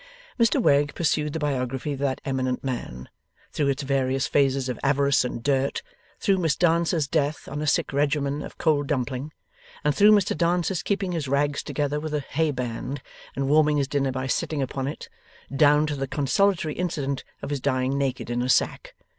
Mr 0.39 0.59
Wegg 0.59 0.95
pursued 0.95 1.31
the 1.33 1.37
biography 1.39 1.93
of 1.93 1.99
that 1.99 2.19
eminent 2.25 2.63
man 2.63 3.07
through 3.51 3.67
its 3.67 3.83
various 3.83 4.25
phases 4.25 4.67
of 4.67 4.79
avarice 4.81 5.23
and 5.23 5.43
dirt, 5.43 5.83
through 6.19 6.39
Miss 6.39 6.55
Dancer's 6.55 7.07
death 7.07 7.47
on 7.47 7.61
a 7.61 7.67
sick 7.67 7.93
regimen 7.93 8.41
of 8.41 8.57
cold 8.57 8.87
dumpling, 8.87 9.31
and 9.83 9.93
through 9.95 10.09
Mr 10.13 10.35
Dancer's 10.35 10.81
keeping 10.81 11.11
his 11.11 11.27
rags 11.27 11.61
together 11.61 11.99
with 11.99 12.15
a 12.15 12.21
hayband, 12.21 13.01
and 13.35 13.47
warming 13.47 13.77
his 13.77 13.87
dinner 13.87 14.09
by 14.11 14.25
sitting 14.25 14.63
upon 14.63 14.87
it, 14.87 15.07
down 15.55 15.85
to 15.85 15.95
the 15.95 16.07
consolatory 16.07 16.73
incident 16.73 17.23
of 17.43 17.51
his 17.51 17.59
dying 17.61 17.95
naked 17.95 18.31
in 18.31 18.41
a 18.41 18.49
sack. 18.49 18.95